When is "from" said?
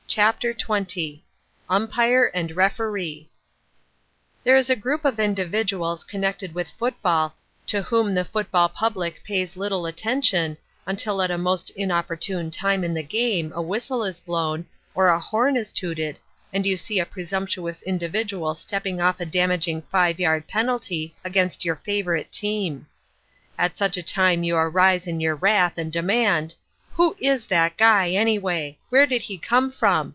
29.71-30.09